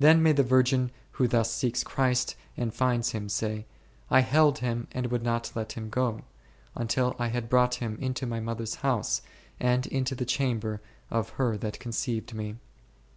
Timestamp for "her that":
11.38-11.78